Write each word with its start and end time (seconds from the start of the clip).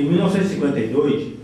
Em 0.00 0.04
1952, 0.04 1.34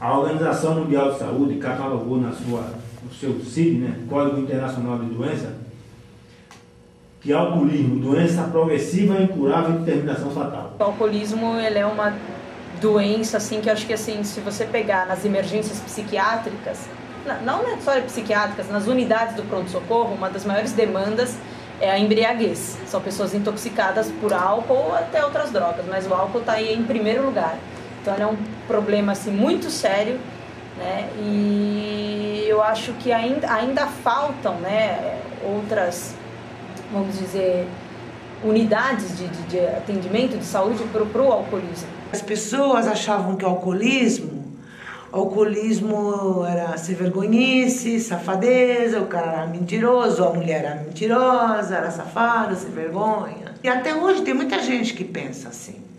a 0.00 0.18
Organização 0.18 0.74
Mundial 0.74 1.12
de 1.12 1.18
Saúde 1.18 1.56
catalogou 1.56 2.16
na 2.16 2.32
sua, 2.32 2.62
no 3.04 3.12
seu 3.12 3.38
CID, 3.44 3.76
né, 3.76 3.94
Código 4.08 4.38
Internacional 4.38 4.98
de 5.00 5.04
Doença, 5.14 5.52
que 7.20 7.30
alcoolismo, 7.30 7.96
doença 7.96 8.44
progressiva, 8.44 9.20
incurável 9.20 9.80
de 9.80 9.84
terminação 9.84 10.30
fatal. 10.30 10.76
O 10.78 10.82
alcoolismo 10.82 11.56
ele 11.56 11.78
é 11.78 11.84
uma 11.84 12.14
doença 12.80 13.36
assim 13.36 13.60
que 13.60 13.68
acho 13.68 13.86
que 13.86 13.92
assim, 13.92 14.24
se 14.24 14.40
você 14.40 14.64
pegar 14.64 15.06
nas 15.06 15.26
emergências 15.26 15.78
psiquiátricas, 15.80 16.88
não 17.44 17.62
só 17.82 18.00
psiquiátricas, 18.00 18.70
nas 18.70 18.86
unidades 18.86 19.36
do 19.36 19.42
pronto-socorro, 19.42 20.14
uma 20.14 20.30
das 20.30 20.46
maiores 20.46 20.72
demandas 20.72 21.36
é 21.78 21.90
a 21.90 21.98
embriaguez. 21.98 22.78
São 22.86 23.02
pessoas 23.02 23.34
intoxicadas 23.34 24.10
por 24.22 24.32
álcool 24.32 24.72
ou 24.72 24.94
até 24.94 25.22
outras 25.22 25.50
drogas, 25.50 25.84
mas 25.86 26.06
o 26.06 26.14
álcool 26.14 26.38
está 26.38 26.52
aí 26.52 26.72
em 26.72 26.82
primeiro 26.82 27.26
lugar. 27.26 27.58
Então 28.00 28.14
é 28.14 28.26
um 28.26 28.36
problema 28.66 29.12
assim 29.12 29.30
muito 29.30 29.70
sério, 29.70 30.18
né? 30.78 31.08
E 31.18 32.46
eu 32.48 32.62
acho 32.62 32.92
que 32.94 33.12
ainda, 33.12 33.52
ainda 33.52 33.86
faltam, 33.86 34.54
né, 34.56 35.20
outras, 35.44 36.14
vamos 36.92 37.18
dizer, 37.18 37.66
unidades 38.42 39.18
de, 39.18 39.28
de, 39.28 39.42
de 39.42 39.58
atendimento 39.58 40.38
de 40.38 40.44
saúde 40.44 40.82
para 40.84 41.22
o 41.22 41.32
alcoolismo. 41.32 41.88
As 42.12 42.22
pessoas 42.22 42.88
achavam 42.88 43.36
que 43.36 43.44
o 43.44 43.48
alcoolismo 43.48 44.40
o 45.12 45.16
alcoolismo 45.16 46.46
era 46.46 46.76
ser 46.76 46.94
vergonhice, 46.94 47.98
safadeza, 47.98 49.00
o 49.00 49.06
cara 49.06 49.32
era 49.32 49.46
mentiroso, 49.46 50.22
a 50.22 50.32
mulher 50.32 50.64
era 50.64 50.76
mentirosa, 50.76 51.74
era 51.74 51.90
safada, 51.90 52.54
sem 52.54 52.70
vergonha. 52.70 53.52
E 53.60 53.68
até 53.68 53.92
hoje 53.92 54.22
tem 54.22 54.32
muita 54.32 54.62
gente 54.62 54.94
que 54.94 55.02
pensa 55.02 55.48
assim 55.48 55.89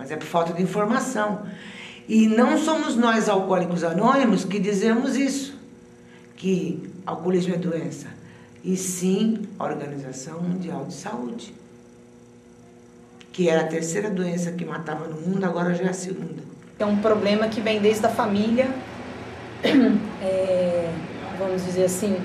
mas 0.00 0.10
é 0.10 0.16
por 0.16 0.26
falta 0.26 0.54
de 0.54 0.62
informação. 0.62 1.42
E 2.08 2.26
não 2.26 2.56
somos 2.56 2.96
nós, 2.96 3.28
alcoólicos 3.28 3.84
anônimos, 3.84 4.46
que 4.46 4.58
dizemos 4.58 5.14
isso, 5.14 5.54
que 6.38 6.90
alcoolismo 7.04 7.54
é 7.54 7.58
doença, 7.58 8.06
e 8.64 8.78
sim 8.78 9.42
a 9.58 9.64
Organização 9.64 10.40
Mundial 10.40 10.86
de 10.86 10.94
Saúde, 10.94 11.54
que 13.30 13.50
era 13.50 13.60
a 13.60 13.66
terceira 13.66 14.08
doença 14.08 14.52
que 14.52 14.64
matava 14.64 15.06
no 15.06 15.20
mundo, 15.20 15.44
agora 15.44 15.74
já 15.74 15.84
é 15.84 15.88
a 15.90 15.92
segunda. 15.92 16.42
É 16.78 16.86
um 16.86 16.96
problema 16.96 17.48
que 17.48 17.60
vem 17.60 17.78
desde 17.78 18.06
a 18.06 18.08
família, 18.08 18.70
é, 20.22 20.90
vamos 21.38 21.62
dizer 21.66 21.84
assim, 21.84 22.16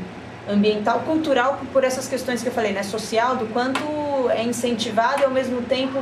ambiental, 0.50 1.02
cultural, 1.02 1.60
por 1.74 1.84
essas 1.84 2.08
questões 2.08 2.42
que 2.42 2.48
eu 2.48 2.54
falei, 2.54 2.72
né? 2.72 2.84
social, 2.84 3.36
do 3.36 3.48
quanto 3.48 3.82
é 4.30 4.44
incentivado 4.44 5.20
e 5.20 5.26
ao 5.26 5.32
mesmo 5.32 5.62
tempo 5.64 6.02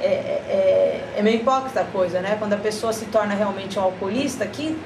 é, 0.00 0.06
é, 0.06 1.04
é, 1.16 1.22
meio 1.22 1.36
hipócrita 1.36 1.80
a 1.80 1.84
coisa, 1.84 2.20
né? 2.20 2.36
Quando 2.38 2.52
a 2.52 2.58
pessoa 2.58 2.92
se 2.92 3.06
torna 3.06 3.34
realmente 3.34 3.78
um 3.78 3.82
alcoolista, 3.82 4.46
que, 4.46 4.76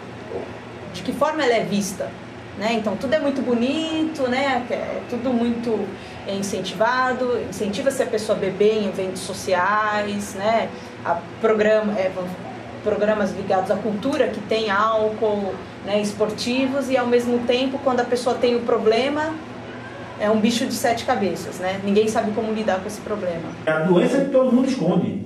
de 0.92 1.02
que 1.02 1.12
forma 1.12 1.44
ela 1.44 1.54
é 1.54 1.64
vista? 1.64 2.10
Né? 2.58 2.74
Então 2.74 2.96
tudo 2.96 3.14
é 3.14 3.18
muito 3.18 3.40
bonito, 3.42 4.28
né? 4.28 4.66
É 4.70 5.00
tudo 5.08 5.32
muito 5.32 5.88
incentivado, 6.28 7.40
incentiva-se 7.48 8.02
a 8.02 8.06
pessoa 8.06 8.36
a 8.36 8.40
beber 8.40 8.82
em 8.82 8.88
eventos 8.88 9.22
sociais, 9.22 10.34
né? 10.34 10.68
A 11.04 11.18
programa, 11.40 11.98
é, 11.98 12.10
programas 12.84 13.32
ligados 13.32 13.70
à 13.70 13.76
cultura 13.76 14.28
que 14.28 14.40
tem 14.42 14.70
álcool, 14.70 15.54
né? 15.84 16.00
esportivos 16.00 16.90
e 16.90 16.96
ao 16.96 17.06
mesmo 17.06 17.38
tempo 17.46 17.78
quando 17.82 18.00
a 18.00 18.04
pessoa 18.04 18.36
tem 18.36 18.56
o 18.56 18.60
problema 18.60 19.34
é 20.20 20.30
um 20.30 20.38
bicho 20.38 20.66
de 20.66 20.74
sete 20.74 21.04
cabeças, 21.06 21.58
né? 21.58 21.80
Ninguém 21.82 22.06
sabe 22.06 22.32
como 22.32 22.52
lidar 22.52 22.80
com 22.80 22.86
esse 22.86 23.00
problema. 23.00 23.48
É 23.64 23.72
a 23.72 23.80
doença 23.80 24.20
que 24.20 24.30
todo 24.30 24.52
mundo 24.52 24.68
esconde. 24.68 25.24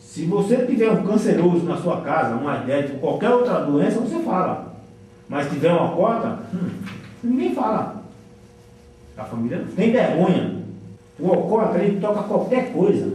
Se 0.00 0.26
você 0.26 0.66
tiver 0.66 0.90
um 0.90 1.04
canceroso 1.04 1.64
na 1.64 1.76
sua 1.76 2.00
casa, 2.00 2.34
um 2.34 2.40
diabetes, 2.40 2.98
qualquer 3.00 3.30
outra 3.30 3.60
doença, 3.60 4.00
você 4.00 4.18
fala. 4.18 4.74
Mas 5.28 5.48
tiver 5.48 5.72
uma 5.72 5.92
cota, 5.92 6.40
hum, 6.52 6.70
ninguém 7.22 7.54
fala. 7.54 8.02
A 9.16 9.24
família 9.24 9.64
tem 9.76 9.92
vergonha. 9.92 10.62
O 11.18 11.30
alcoólatra, 11.30 11.84
ele 11.84 12.00
toca 12.00 12.24
qualquer 12.24 12.72
coisa 12.72 13.12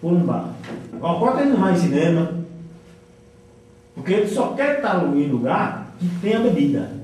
por 0.00 0.12
um 0.12 0.20
bar. 0.20 0.50
O 1.00 1.06
alcoólatra 1.06 1.44
não 1.46 1.56
vai 1.58 1.74
em 1.74 1.78
cinema, 1.78 2.32
porque 3.94 4.12
ele 4.12 4.28
só 4.28 4.48
quer 4.48 4.76
estar 4.76 5.02
em 5.14 5.28
lugar 5.28 5.94
que 5.98 6.08
tenha 6.20 6.40
bebida. 6.40 7.03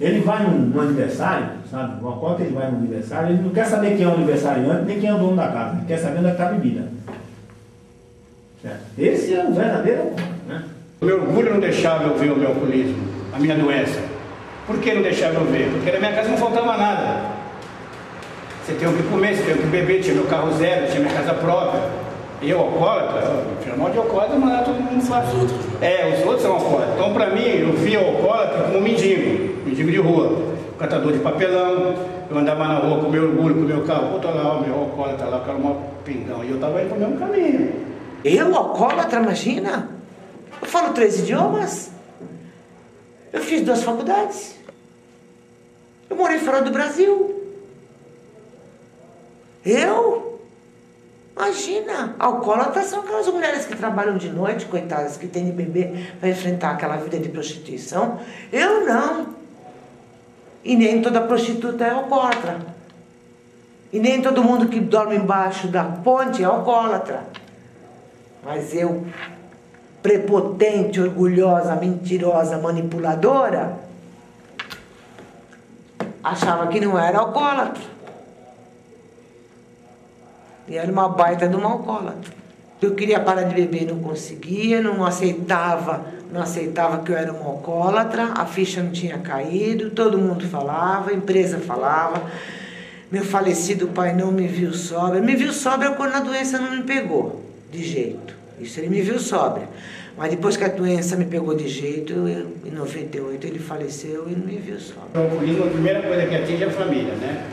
Ele 0.00 0.20
vai 0.20 0.44
num, 0.44 0.58
num 0.58 0.80
aniversário, 0.80 1.46
sabe? 1.70 2.00
Uma 2.00 2.16
cota 2.16 2.42
ele 2.42 2.54
vai 2.54 2.70
num 2.70 2.78
aniversário, 2.78 3.30
ele 3.30 3.42
não 3.42 3.50
quer 3.50 3.66
saber 3.66 3.96
quem 3.96 4.04
é 4.04 4.08
o 4.08 4.14
aniversariante, 4.14 4.84
nem 4.84 5.00
quem 5.00 5.08
é 5.08 5.14
o 5.14 5.18
dono 5.18 5.36
da 5.36 5.48
casa, 5.48 5.76
ele 5.76 5.86
quer 5.86 5.98
saber 5.98 6.18
onde 6.18 6.28
é 6.28 6.30
está 6.32 6.46
a 6.46 6.52
bebida. 6.52 6.84
Certo? 8.62 8.80
Esse 8.96 9.34
é 9.34 9.44
o 9.44 9.52
verdadeiro 9.52 10.12
né? 10.48 10.64
Meu 11.00 11.20
orgulho 11.20 11.52
não 11.52 11.60
deixava 11.60 12.04
eu 12.04 12.16
ver 12.16 12.32
o 12.32 12.36
meu 12.36 12.48
alcoolismo, 12.48 12.96
a 13.32 13.38
minha 13.38 13.54
doença. 13.54 14.00
Por 14.66 14.78
que 14.78 14.92
não 14.92 15.02
deixava 15.02 15.34
eu 15.34 15.44
ver? 15.44 15.70
Porque 15.72 15.92
na 15.92 15.98
minha 15.98 16.12
casa 16.12 16.28
não 16.30 16.38
faltava 16.38 16.76
nada. 16.76 17.20
Você 18.64 18.74
tem 18.74 18.88
o 18.88 18.92
que 18.92 19.02
comer, 19.04 19.36
você 19.36 19.44
tem 19.44 19.54
o 19.54 19.58
que 19.58 19.66
beber, 19.66 20.02
tinha 20.02 20.14
meu 20.14 20.26
carro 20.26 20.52
zero, 20.58 20.88
tinha 20.88 21.00
minha 21.00 21.14
casa 21.14 21.34
própria. 21.34 22.07
Eu, 22.40 22.60
alcoólatra, 22.60 23.44
final 23.62 23.90
de 23.90 23.98
alcoólatra, 23.98 24.38
mas 24.38 24.64
todo 24.64 24.80
mundo 24.80 25.02
faz. 25.02 25.28
É, 25.80 26.14
os 26.14 26.24
outros 26.24 26.42
são 26.42 26.52
alcoólatras. 26.52 26.94
Então, 26.94 27.12
para 27.12 27.30
mim, 27.30 27.46
eu 27.46 27.72
via 27.72 28.00
o 28.00 28.06
alcoólatra 28.06 28.64
como 28.64 28.78
um 28.78 28.80
mendigo 28.80 29.58
mendigo 29.68 29.90
de 29.90 29.98
rua, 29.98 30.56
catador 30.78 31.12
de 31.12 31.18
papelão, 31.18 31.94
eu 32.30 32.38
andava 32.38 32.66
na 32.66 32.78
rua 32.78 33.02
com 33.02 33.10
meu 33.10 33.24
orgulho, 33.24 33.54
com 33.54 33.60
meu 33.60 33.84
carro, 33.84 34.12
puta 34.12 34.28
lá, 34.28 34.56
o 34.56 34.64
meu 34.64 34.74
alcoólatra 34.74 35.26
lá, 35.26 35.38
o 35.38 35.44
cara 35.44 35.58
uma 35.58 35.76
pingão, 36.04 36.44
e 36.44 36.50
eu 36.50 36.58
tava 36.58 36.80
indo 36.80 36.90
pro 36.90 36.98
mesmo 36.98 37.18
caminho. 37.18 37.72
Eu, 38.24 38.54
alcoólatra, 38.54 39.20
imagina? 39.20 39.88
Eu 40.60 40.66
falo 40.66 40.92
três 40.92 41.20
idiomas. 41.20 41.90
Eu 43.32 43.40
fiz 43.40 43.62
duas 43.62 43.82
faculdades. 43.82 44.58
Eu 46.08 46.16
morei 46.16 46.38
fora 46.38 46.62
do 46.62 46.70
Brasil. 46.70 47.34
Eu? 49.64 50.27
Imagina, 51.38 52.16
alcoólatras 52.18 52.86
são 52.86 52.98
aquelas 52.98 53.28
mulheres 53.28 53.64
que 53.64 53.76
trabalham 53.76 54.18
de 54.18 54.28
noite, 54.28 54.66
coitadas, 54.66 55.16
que 55.16 55.28
têm 55.28 55.44
de 55.44 55.52
beber 55.52 56.16
para 56.18 56.30
enfrentar 56.30 56.72
aquela 56.72 56.96
vida 56.96 57.16
de 57.16 57.28
prostituição. 57.28 58.18
Eu 58.52 58.84
não. 58.84 59.28
E 60.64 60.74
nem 60.74 61.00
toda 61.00 61.20
prostituta 61.20 61.84
é 61.84 61.90
alcoólatra. 61.90 62.58
E 63.92 64.00
nem 64.00 64.20
todo 64.20 64.42
mundo 64.42 64.66
que 64.66 64.80
dorme 64.80 65.14
embaixo 65.14 65.68
da 65.68 65.84
ponte 65.84 66.42
é 66.42 66.44
alcoólatra. 66.44 67.22
Mas 68.44 68.74
eu, 68.74 69.06
prepotente, 70.02 71.00
orgulhosa, 71.00 71.76
mentirosa, 71.76 72.58
manipuladora, 72.58 73.78
achava 76.22 76.66
que 76.66 76.80
não 76.80 76.98
era 76.98 77.18
alcoólatra. 77.18 77.97
E 80.68 80.76
era 80.76 80.90
uma 80.90 81.08
baita 81.08 81.48
de 81.48 81.56
uma 81.56 81.70
alcoólatra. 81.70 82.38
Eu 82.80 82.94
queria 82.94 83.18
parar 83.18 83.42
de 83.42 83.54
beber, 83.54 83.86
não 83.86 83.98
conseguia, 83.98 84.80
não 84.80 85.04
aceitava 85.04 86.18
não 86.32 86.42
aceitava 86.42 86.98
que 86.98 87.10
eu 87.10 87.16
era 87.16 87.32
um 87.32 87.42
alcoólatra, 87.42 88.32
a 88.36 88.44
ficha 88.44 88.82
não 88.82 88.90
tinha 88.90 89.18
caído, 89.18 89.90
todo 89.90 90.18
mundo 90.18 90.46
falava, 90.46 91.10
a 91.10 91.14
empresa 91.14 91.58
falava. 91.58 92.22
Meu 93.10 93.24
falecido 93.24 93.88
pai 93.88 94.14
não 94.14 94.30
me 94.30 94.46
viu 94.46 94.74
sóbria. 94.74 95.22
Me 95.22 95.34
viu 95.34 95.52
sóbria 95.52 95.92
quando 95.92 96.14
a 96.14 96.20
doença 96.20 96.58
não 96.58 96.76
me 96.76 96.82
pegou 96.82 97.42
de 97.72 97.82
jeito. 97.82 98.34
Isso 98.60 98.78
ele 98.80 98.90
me 98.90 99.00
viu 99.00 99.18
sóbria. 99.18 99.66
Mas 100.18 100.30
depois 100.30 100.56
que 100.56 100.64
a 100.64 100.68
doença 100.68 101.16
me 101.16 101.24
pegou 101.24 101.54
de 101.54 101.68
jeito, 101.68 102.12
eu, 102.12 102.48
em 102.66 102.74
98 102.74 103.46
ele 103.46 103.58
faleceu 103.58 104.26
e 104.28 104.32
não 104.32 104.44
me 104.44 104.58
viu 104.58 104.78
sóbria. 104.78 105.08
O 105.14 105.18
alcoolismo, 105.18 105.64
a 105.64 105.70
primeira 105.70 106.02
coisa 106.02 106.26
que 106.26 106.34
atinge 106.34 106.64
é 106.64 106.66
a 106.66 106.70
família, 106.70 107.14
né? 107.14 107.46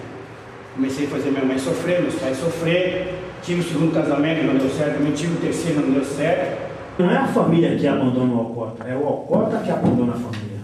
Comecei 0.76 1.06
a 1.06 1.10
fazer 1.10 1.32
minha 1.32 1.46
mãe 1.46 1.58
sofrer, 1.58 2.02
meus 2.02 2.16
pais 2.16 2.38
sofrer. 2.38 3.14
Tive 3.42 3.62
o 3.62 3.64
segundo 3.64 3.94
casamento, 3.94 4.44
não 4.44 4.56
deu 4.56 4.70
certo. 4.70 4.98
Também 4.98 5.14
tive 5.14 5.36
o 5.36 5.38
terceiro, 5.38 5.82
não 5.82 5.94
deu 5.94 6.04
certo. 6.04 6.66
Não 6.98 7.12
é 7.12 7.18
a 7.18 7.28
família 7.28 7.76
que 7.76 7.88
abandona 7.88 8.34
o 8.34 8.40
alcoólatra, 8.40 8.90
é 8.90 8.96
o 8.96 9.06
alcoólatra 9.06 9.60
que 9.60 9.72
abandona 9.72 10.14
a 10.14 10.16
família. 10.16 10.60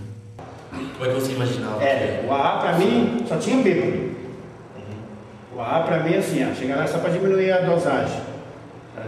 Como 0.97 1.05
é 1.05 1.13
que 1.13 1.19
você 1.19 1.31
imaginava? 1.33 1.83
É, 1.83 2.25
o 2.27 2.33
AA 2.33 2.59
pra 2.59 2.73
mim 2.73 3.23
só 3.27 3.37
tinha 3.37 3.61
bêbado. 3.61 4.11
O 5.55 5.59
AA 5.59 5.79
pra 5.81 5.99
mim 5.99 6.15
assim, 6.15 6.49
ó, 6.49 6.53
chega 6.53 6.75
lá 6.75 6.87
só 6.87 6.99
pra 6.99 7.09
diminuir 7.09 7.51
a 7.51 7.61
dosagem. 7.61 8.21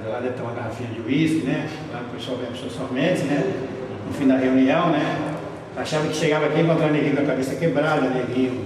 Lá 0.10 0.20
deve 0.20 0.34
ter 0.34 0.42
uma 0.42 0.54
garrafinha 0.54 0.90
de 0.90 1.02
uísque, 1.02 1.46
né? 1.46 1.70
Lá 1.94 2.02
o 2.02 2.16
pessoal 2.16 2.38
vem 2.38 2.70
somente, 2.70 3.24
né? 3.24 3.54
No 4.08 4.14
fim 4.14 4.28
da 4.28 4.36
reunião, 4.36 4.90
né? 4.90 5.36
Achava 5.78 6.08
que 6.08 6.16
chegava 6.16 6.48
aqui 6.48 6.60
e 6.60 6.64
encontrava 6.64 6.92
neguinho 6.92 7.16
com 7.16 7.24
a 7.24 7.26
cabeça 7.26 7.56
quebrada, 7.56 8.10
neguinho 8.10 8.66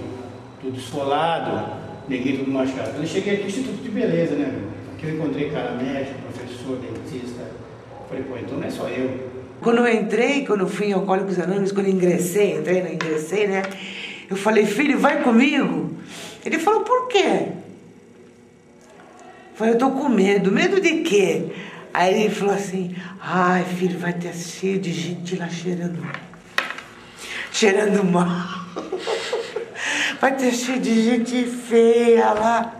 tudo 0.60 0.76
esfolado, 0.76 1.64
neguinho 2.08 2.38
tudo 2.38 2.50
machucado. 2.50 2.90
Quando 2.90 3.02
eu 3.02 3.08
cheguei 3.08 3.34
aqui, 3.34 3.46
Instituto 3.46 3.82
de 3.82 3.90
Beleza, 3.90 4.34
né? 4.34 4.52
Aqui 4.94 5.06
eu 5.06 5.14
encontrei 5.14 5.50
cara 5.50 5.72
médico, 5.72 6.14
professor, 6.22 6.78
dentista. 6.78 7.42
Falei, 8.08 8.24
pô, 8.24 8.36
então 8.38 8.58
não 8.58 8.66
é 8.66 8.70
só 8.70 8.88
eu. 8.88 9.28
Quando 9.60 9.86
eu 9.86 9.92
entrei, 9.92 10.46
quando 10.46 10.60
eu 10.60 10.68
fui 10.68 10.86
em 10.86 10.92
Alcoólicos 10.92 11.38
Anônimos, 11.38 11.72
quando 11.72 11.88
ingressei, 11.88 12.56
entrei, 12.56 12.82
não 12.82 12.92
ingressei, 12.92 13.46
né? 13.46 13.62
Eu 14.30 14.36
falei, 14.36 14.64
filho, 14.64 14.98
vai 14.98 15.22
comigo. 15.22 15.96
Ele 16.44 16.58
falou, 16.58 16.80
por 16.82 17.08
quê? 17.08 17.48
Eu 19.50 19.56
falei, 19.56 19.74
eu 19.74 19.78
tô 19.78 19.90
com 19.90 20.08
medo. 20.08 20.52
Medo 20.52 20.80
de 20.80 21.02
quê? 21.02 21.46
Aí 21.92 22.22
ele 22.24 22.34
falou 22.34 22.54
assim, 22.54 22.94
ai, 23.20 23.64
filho, 23.64 23.98
vai 23.98 24.12
ter 24.12 24.32
cheio 24.34 24.78
de 24.78 24.92
gente 24.92 25.36
lá 25.36 25.48
cheirando. 25.48 25.98
Cheirando 27.50 28.04
mal. 28.04 28.66
Vai 30.20 30.34
ter 30.36 30.52
cheio 30.52 30.80
de 30.80 31.02
gente 31.02 31.44
feia 31.44 32.32
lá. 32.32 32.74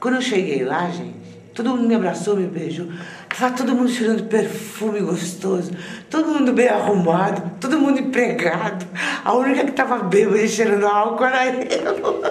Quando 0.00 0.14
eu 0.14 0.22
cheguei 0.22 0.64
lá, 0.64 0.88
gente, 0.88 1.14
todo 1.54 1.70
mundo 1.70 1.86
me 1.86 1.94
abraçou, 1.94 2.36
me 2.36 2.46
beijou. 2.46 2.86
Tava 3.28 3.54
todo 3.54 3.74
mundo 3.74 3.90
cheirando 3.90 4.24
perfume 4.24 5.00
gostoso, 5.00 5.72
todo 6.08 6.28
mundo 6.28 6.54
bem 6.54 6.68
arrumado, 6.68 7.52
todo 7.60 7.78
mundo 7.78 8.00
empregado. 8.00 8.86
A 9.22 9.34
única 9.34 9.64
que 9.66 9.72
tava 9.72 9.98
bêbada 10.04 10.40
e 10.40 10.48
cheirando 10.48 10.86
álcool 10.86 11.24
era 11.24 11.52
eu. 11.52 12.22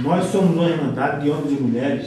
Nós 0.00 0.26
somos 0.26 0.54
uma 0.54 0.68
irmandade 0.68 1.22
de 1.22 1.30
homens 1.30 1.58
e 1.58 1.62
mulheres 1.62 2.06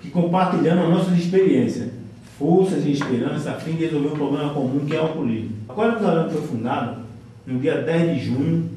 que 0.00 0.10
compartilhamos 0.10 0.84
as 0.84 0.90
nossas 0.90 1.18
experiências, 1.18 1.90
forças 2.38 2.86
e 2.86 2.92
esperanças 2.92 3.46
a 3.46 3.54
fim 3.54 3.72
de 3.72 3.84
resolver 3.84 4.08
um 4.08 4.16
problema 4.16 4.54
comum 4.54 4.86
que 4.86 4.96
é 4.96 4.98
o 4.98 5.02
alcoolismo. 5.02 5.56
A 5.68 5.74
Cola 5.74 5.92
dos 5.92 6.06
Arames 6.06 6.32
foi 6.32 6.42
fundada 6.42 6.98
no 7.46 7.58
dia 7.58 7.82
10 7.82 8.14
de 8.14 8.24
junho 8.24 8.73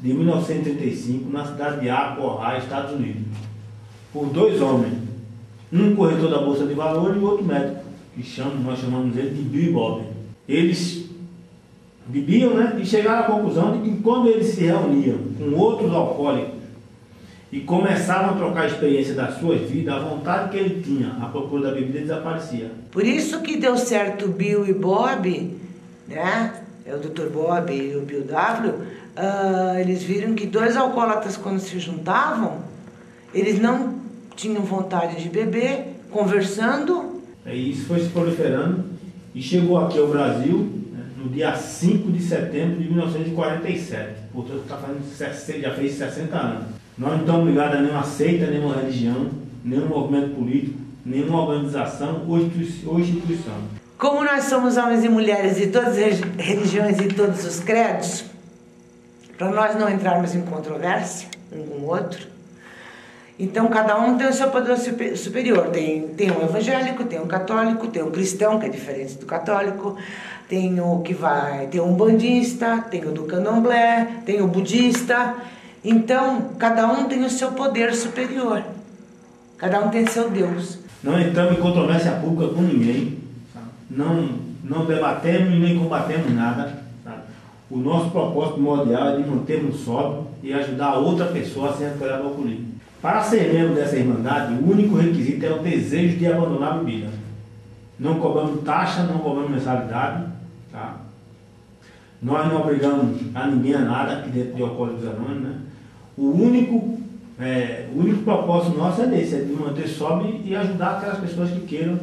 de 0.00 0.14
1935 0.14 1.30
na 1.30 1.44
cidade 1.44 1.80
de 1.80 1.90
Aqua, 1.90 2.56
Estados 2.58 2.92
Unidos, 2.92 3.22
por 4.12 4.26
dois 4.26 4.60
homens, 4.60 4.94
um 5.72 5.94
corretor 5.94 6.30
da 6.30 6.38
Bolsa 6.38 6.66
de 6.66 6.74
Valores 6.74 7.20
e 7.20 7.24
outro 7.24 7.44
médico, 7.44 7.82
que 8.14 8.22
chamamos, 8.22 8.64
nós 8.64 8.78
chamamos 8.78 9.16
ele 9.16 9.30
de 9.30 9.42
Bill 9.42 9.70
e 9.70 9.72
Bob. 9.72 10.02
Eles 10.48 11.08
bebiam 12.06 12.54
né, 12.54 12.78
e 12.80 12.86
chegaram 12.86 13.20
à 13.20 13.22
conclusão 13.24 13.72
de 13.72 13.90
que 13.90 14.02
quando 14.02 14.28
eles 14.28 14.46
se 14.46 14.62
reuniam 14.62 15.18
com 15.38 15.54
outros 15.54 15.92
alcoólicos 15.92 16.58
e 17.52 17.60
começavam 17.60 18.30
a 18.30 18.36
trocar 18.36 18.62
a 18.62 18.66
experiência 18.66 19.14
das 19.14 19.38
suas 19.38 19.60
vidas, 19.62 19.94
a 19.94 19.98
vontade 19.98 20.50
que 20.50 20.56
ele 20.56 20.82
tinha 20.82 21.16
à 21.20 21.26
procura 21.26 21.68
da 21.68 21.70
bebida 21.72 22.00
desaparecia. 22.00 22.70
Por 22.90 23.04
isso 23.04 23.40
que 23.42 23.56
deu 23.56 23.76
certo 23.76 24.28
Bill 24.28 24.66
e 24.66 24.72
Bob, 24.72 25.56
né? 26.06 26.62
É 26.88 26.94
o 26.94 26.98
Dr. 26.98 27.28
Bob 27.30 27.70
e 27.70 27.94
o 27.94 28.00
Bill 28.00 28.24
W. 28.24 28.70
Uh, 28.70 29.78
eles 29.78 30.02
viram 30.02 30.34
que 30.34 30.46
dois 30.46 30.74
alcoólatras, 30.74 31.36
quando 31.36 31.58
se 31.58 31.78
juntavam, 31.78 32.62
eles 33.34 33.60
não 33.60 33.98
tinham 34.34 34.62
vontade 34.62 35.22
de 35.22 35.28
beber, 35.28 36.00
conversando. 36.10 37.20
E 37.44 37.72
isso 37.72 37.84
foi 37.86 38.00
se 38.00 38.08
proliferando 38.08 38.84
e 39.34 39.42
chegou 39.42 39.76
aqui 39.78 39.98
ao 39.98 40.08
Brasil 40.08 40.66
né, 40.90 41.04
no 41.18 41.28
dia 41.28 41.54
5 41.54 42.10
de 42.10 42.22
setembro 42.22 42.80
de 42.80 42.88
1947. 42.88 44.12
Portanto, 44.32 44.62
está 44.62 44.76
fazendo, 44.76 45.60
já 45.60 45.74
fez 45.74 45.92
60 45.92 46.36
anos. 46.36 46.64
Nós 46.96 47.12
não 47.12 47.20
estamos 47.20 47.48
ligados 47.48 47.76
a 47.76 47.82
nenhuma 47.82 48.04
seita, 48.04 48.46
nenhuma 48.46 48.76
religião, 48.76 49.28
nenhum 49.62 49.88
movimento 49.88 50.34
político, 50.34 50.78
nenhuma 51.04 51.42
organização 51.42 52.24
ou 52.26 52.98
instituição. 52.98 53.77
Como 53.98 54.22
nós 54.22 54.44
somos 54.44 54.76
homens 54.76 55.02
e 55.02 55.08
mulheres 55.08 55.56
de 55.56 55.66
todas 55.66 55.98
as 55.98 56.20
religiões 56.38 57.00
e 57.00 57.08
todos 57.08 57.44
os 57.44 57.58
credos, 57.58 58.24
para 59.36 59.50
nós 59.50 59.74
não 59.74 59.90
entrarmos 59.90 60.36
em 60.36 60.42
controvérsia 60.42 61.26
um 61.50 61.64
com 61.64 61.74
o 61.78 61.86
outro, 61.88 62.28
então 63.36 63.66
cada 63.66 63.98
um 63.98 64.16
tem 64.16 64.28
o 64.28 64.32
seu 64.32 64.50
poder 64.50 64.76
superior. 65.16 65.70
Tem, 65.70 66.06
tem 66.10 66.30
um 66.30 66.40
evangélico, 66.42 67.04
tem 67.04 67.20
um 67.20 67.26
católico, 67.26 67.88
tem 67.88 68.04
um 68.04 68.12
cristão, 68.12 68.60
que 68.60 68.66
é 68.66 68.68
diferente 68.68 69.14
do 69.14 69.26
católico, 69.26 69.96
tem 70.48 70.78
o 70.80 71.00
que 71.00 71.12
vai, 71.12 71.66
tem 71.66 71.80
um 71.80 71.92
bandista, 71.94 72.84
tem 72.88 73.04
o 73.04 73.10
do 73.10 73.24
candomblé, 73.24 74.20
tem 74.24 74.40
o 74.40 74.46
budista. 74.46 75.34
Então, 75.84 76.50
cada 76.56 76.86
um 76.86 77.08
tem 77.08 77.24
o 77.24 77.30
seu 77.30 77.50
poder 77.50 77.92
superior. 77.94 78.62
Cada 79.56 79.80
um 79.80 79.88
tem 79.88 80.06
seu 80.06 80.30
Deus. 80.30 80.78
Não 81.02 81.20
entramos 81.20 81.58
em 81.58 81.60
controvérsia 81.60 82.12
pública 82.12 82.54
com 82.54 82.62
ninguém. 82.62 83.27
Não, 83.90 84.28
não 84.62 84.84
debatemos 84.84 85.54
e 85.54 85.58
nem 85.58 85.78
combatemos 85.78 86.32
nada. 86.34 86.88
O 87.70 87.76
nosso 87.76 88.10
propósito 88.10 88.54
primordial 88.54 89.08
é 89.08 89.16
de 89.16 89.28
mantermos 89.28 89.80
sóbrio 89.80 90.26
e 90.42 90.52
ajudar 90.52 90.94
outra 90.94 91.26
pessoa 91.26 91.70
a 91.70 91.72
se 91.74 91.84
recuperar 91.84 92.20
do 92.20 92.28
alcoolismo. 92.28 92.78
Para 93.00 93.22
ser 93.22 93.52
membro 93.52 93.74
dessa 93.74 93.96
irmandade, 93.96 94.54
o 94.54 94.70
único 94.70 94.96
requisito 94.96 95.44
é 95.44 95.50
o 95.50 95.60
desejo 95.60 96.16
de 96.16 96.26
abandonar 96.26 96.72
a 96.72 96.78
bebida. 96.78 97.08
Não 97.98 98.18
cobramos 98.18 98.62
taxa, 98.62 99.02
não 99.02 99.18
cobramos 99.18 99.50
mensalidade. 99.50 100.24
Tá? 100.72 100.96
Nós 102.22 102.48
não 102.48 102.62
obrigamos 102.62 103.20
a 103.34 103.46
ninguém 103.46 103.74
a 103.74 103.80
nada 103.80 104.12
aqui 104.14 104.30
dentro 104.30 104.54
de 104.54 104.62
Alcoólicos 104.62 105.06
Anônimos. 105.06 105.42
Né? 105.42 105.54
O 106.16 106.30
único, 106.30 106.98
é, 107.38 107.86
o 107.94 108.00
único 108.00 108.22
propósito 108.22 108.76
nosso 108.76 109.02
é 109.02 109.06
desse, 109.06 109.36
é 109.36 109.40
de 109.40 109.52
manter 109.52 109.86
sóbrio 109.86 110.40
e 110.44 110.56
ajudar 110.56 110.96
aquelas 110.96 111.18
pessoas 111.18 111.50
que 111.50 111.60
queiram 111.60 111.98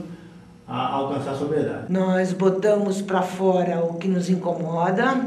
a, 0.67 0.93
alcançar 0.93 1.31
a 1.31 1.35
sobriedade. 1.35 1.85
Nós 1.89 2.33
botamos 2.33 3.01
para 3.01 3.21
fora 3.21 3.79
o 3.83 3.95
que 3.95 4.07
nos 4.07 4.29
incomoda, 4.29 5.25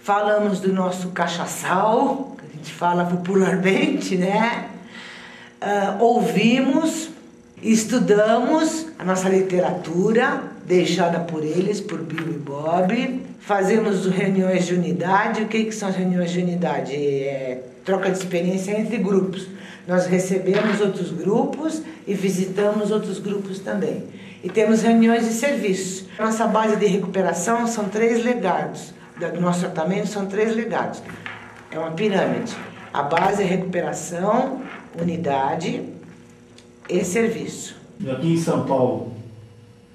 falamos 0.00 0.60
do 0.60 0.72
nosso 0.72 1.10
cachaçal, 1.10 2.36
que 2.38 2.46
a 2.46 2.56
gente 2.56 2.72
fala 2.72 3.04
popularmente, 3.04 4.16
né? 4.16 4.68
Uh, 5.62 6.02
ouvimos, 6.02 7.10
estudamos 7.62 8.86
a 8.98 9.04
nossa 9.04 9.28
literatura, 9.28 10.42
deixada 10.66 11.20
por 11.20 11.44
eles, 11.44 11.80
por 11.80 12.00
Bill 12.00 12.34
e 12.34 12.38
Bob. 12.38 13.22
Fazemos 13.40 14.06
reuniões 14.06 14.66
de 14.66 14.74
unidade. 14.74 15.42
O 15.42 15.48
que, 15.48 15.64
que 15.64 15.72
são 15.72 15.88
as 15.88 15.96
reuniões 15.96 16.30
de 16.30 16.40
unidade? 16.40 16.94
É 16.94 17.62
troca 17.84 18.10
de 18.10 18.18
experiência 18.18 18.78
entre 18.78 18.98
grupos. 18.98 19.48
Nós 19.86 20.06
recebemos 20.06 20.80
outros 20.80 21.10
grupos 21.10 21.82
e 22.06 22.14
visitamos 22.14 22.90
outros 22.90 23.18
grupos 23.18 23.58
também. 23.58 24.04
E 24.42 24.50
temos 24.50 24.82
reuniões 24.82 25.24
de 25.24 25.32
serviço. 25.32 26.08
Nossa 26.18 26.46
base 26.46 26.76
de 26.76 26.86
recuperação 26.86 27.66
são 27.66 27.88
três 27.88 28.24
legados. 28.24 28.92
Do 29.18 29.40
nosso 29.40 29.60
tratamento 29.60 30.08
são 30.08 30.26
três 30.26 30.54
legados. 30.54 31.02
É 31.70 31.78
uma 31.78 31.92
pirâmide. 31.92 32.56
A 32.92 33.02
base 33.02 33.42
é 33.42 33.46
recuperação, 33.46 34.62
unidade 35.00 35.82
e 36.88 37.04
serviço. 37.04 37.76
Aqui 38.10 38.34
em 38.34 38.36
São 38.36 38.66
Paulo, 38.66 39.12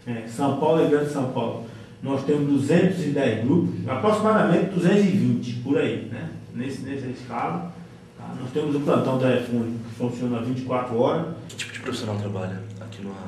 é, 0.06 0.24
São 0.28 0.58
Paulo 0.58 0.86
e 0.86 0.90
Grande 0.90 1.12
São 1.12 1.32
Paulo, 1.32 1.66
nós 2.02 2.24
temos 2.24 2.48
210 2.48 3.44
grupos, 3.44 3.88
aproximadamente 3.88 4.70
220 4.74 5.54
por 5.64 5.78
aí, 5.78 6.08
né? 6.12 6.30
Nesse, 6.56 6.82
nessa 6.82 7.08
escala. 7.08 7.74
Nós 8.42 8.52
temos 8.52 8.76
o 8.76 8.80
plantão 8.82 9.18
telefônico 9.20 9.78
que 9.90 9.96
funciona 9.96 10.42
24 10.42 11.00
horas. 11.00 11.36
Que 11.50 11.56
tipo 11.56 11.74
de 11.74 11.80
profissional 11.80 12.18
trabalha 12.18 12.62
aqui 12.82 13.02
no 13.02 13.12
A? 13.12 13.28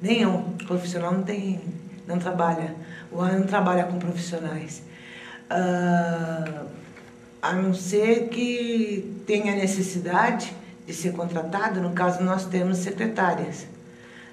Nenhum. 0.00 0.42
profissional 0.66 1.12
não 1.12 1.22
tem, 1.22 1.60
não 2.06 2.18
trabalha. 2.18 2.74
O 3.10 3.20
A 3.20 3.32
não 3.32 3.46
trabalha 3.46 3.84
com 3.84 3.98
profissionais. 3.98 4.82
Uh, 5.50 6.66
a 7.40 7.52
não 7.52 7.74
ser 7.74 8.28
que 8.28 9.22
tenha 9.26 9.54
necessidade 9.54 10.54
de 10.86 10.94
ser 10.94 11.12
contratado, 11.12 11.80
no 11.80 11.90
caso 11.90 12.22
nós 12.22 12.46
temos 12.46 12.78
secretárias 12.78 13.66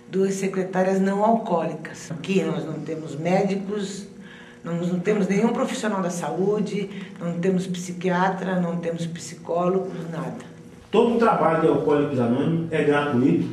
duas 0.09 0.33
secretárias 0.35 0.99
não 0.99 1.23
alcoólicas. 1.23 2.11
Aqui 2.11 2.43
nós 2.43 2.65
não 2.65 2.79
temos 2.79 3.15
médicos, 3.15 4.07
nós 4.63 4.91
não 4.91 4.99
temos 4.99 5.27
nenhum 5.27 5.49
profissional 5.49 6.01
da 6.01 6.09
saúde, 6.09 6.89
não 7.19 7.33
temos 7.39 7.65
psiquiatra, 7.65 8.59
não 8.59 8.77
temos 8.77 9.05
psicólogos, 9.05 9.93
nada. 10.11 10.33
Todo 10.91 11.15
o 11.15 11.19
trabalho 11.19 11.61
de 11.61 11.67
Alcoólicos 11.67 12.19
Anônimos 12.19 12.71
é 12.71 12.83
gratuito 12.83 13.47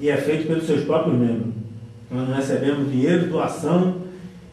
e 0.00 0.08
é 0.08 0.16
feito 0.16 0.46
pelos 0.46 0.66
seus 0.66 0.84
próprios 0.84 1.16
membros. 1.16 1.54
Nós 2.10 2.28
não 2.28 2.34
recebemos 2.34 2.90
dinheiro, 2.90 3.30
doação, 3.30 4.02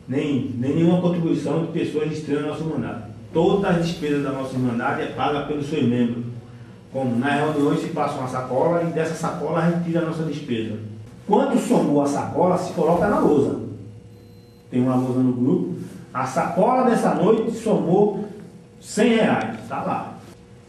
nem, 0.07 0.51
nem 0.57 0.75
nenhuma 0.75 1.01
contribuição 1.01 1.65
de 1.65 1.71
pessoas 1.71 2.11
estranhas 2.11 2.45
à 2.45 2.47
nossa 2.47 2.63
Irmandade. 2.63 3.03
Todas 3.33 3.77
as 3.77 3.87
despesas 3.87 4.23
da 4.23 4.31
nossa 4.31 4.53
Irmandade 4.53 5.01
é 5.01 5.05
paga 5.07 5.41
pelos 5.43 5.67
seus 5.67 5.83
membros. 5.83 6.25
Como 6.91 7.17
nas 7.17 7.39
reuniões 7.39 7.81
se 7.81 7.89
passa 7.89 8.17
uma 8.17 8.27
sacola 8.27 8.83
e 8.83 8.87
dessa 8.87 9.13
sacola 9.13 9.59
a 9.59 9.71
gente 9.71 9.85
tira 9.85 10.01
a 10.01 10.05
nossa 10.05 10.23
despesa. 10.23 10.77
Quando 11.27 11.59
somou 11.59 12.01
a 12.01 12.07
sacola, 12.07 12.57
se 12.57 12.73
coloca 12.73 13.07
na 13.07 13.19
lousa. 13.19 13.68
Tem 14.69 14.81
uma 14.81 14.95
lousa 14.95 15.19
no 15.19 15.33
grupo, 15.33 15.75
A 16.13 16.25
sacola 16.25 16.89
dessa 16.89 17.13
noite 17.13 17.51
somou 17.57 18.25
100 18.81 19.15
reais, 19.15 19.59
está 19.61 19.83
lá. 19.83 20.17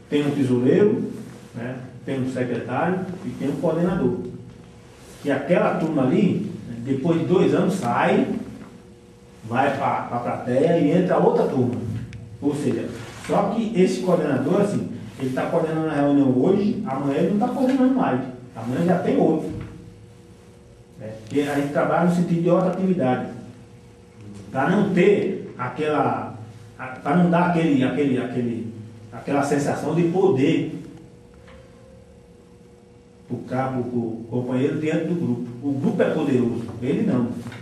Tem 0.09 0.26
um 0.26 0.30
tesoureiro, 0.30 1.11
né? 1.54 1.76
tem 2.04 2.21
um 2.21 2.30
secretário 2.30 3.00
e 3.25 3.30
tem 3.30 3.49
um 3.49 3.57
coordenador. 3.57 4.19
Que 5.23 5.30
aquela 5.30 5.76
turma 5.76 6.02
ali, 6.02 6.50
depois 6.85 7.21
de 7.21 7.26
dois 7.26 7.54
anos, 7.54 7.75
sai, 7.75 8.26
vai 9.45 9.76
para 9.76 10.09
a 10.11 10.19
plateia 10.19 10.78
e 10.78 10.90
entra 10.90 11.19
outra 11.19 11.47
turma. 11.47 11.76
Ou 12.40 12.54
seja, 12.54 12.88
só 13.26 13.50
que 13.50 13.73
esse 13.80 14.00
coordenador, 14.00 14.62
assim, 14.62 14.88
ele 15.19 15.28
está 15.28 15.47
coordenando 15.47 15.88
a 15.88 15.95
reunião 15.95 16.33
hoje, 16.37 16.83
amanhã 16.87 17.19
ele 17.19 17.35
não 17.35 17.47
está 17.47 17.49
coordenando 17.49 17.95
mais. 17.95 18.21
Amanhã 18.57 18.85
já 18.85 18.99
tem 18.99 19.19
outro. 19.19 19.50
É, 21.00 21.14
a 21.50 21.54
gente 21.61 21.73
trabalha 21.73 22.09
no 22.09 22.16
sentido 22.16 22.42
de 22.42 22.50
outra 22.50 22.73
atividade. 22.73 23.40
Para 24.50 24.71
não 24.71 24.92
ter 24.95 25.54
aquela. 25.59 26.38
Para 27.02 27.16
não 27.16 27.30
dar 27.30 27.50
aquele, 27.50 27.85
aquele, 27.85 28.19
aquele, 28.19 28.75
aquela 29.12 29.42
sensação 29.42 29.95
de 29.95 30.04
poder 30.04 30.80
cabo, 33.50 33.80
o 33.80 34.26
companheiro 34.30 34.78
dentro 34.78 35.09
do 35.09 35.14
grupo. 35.14 35.69
O 35.69 35.73
grupo 35.73 36.02
é 36.02 36.11
poderoso, 36.11 36.64
ele 36.80 37.02
não. 37.02 37.28